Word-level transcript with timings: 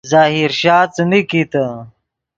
ظاہر 0.11 0.49
شاہ 0.61 0.89
څیمین 0.93 1.23
کیتے 1.29 1.65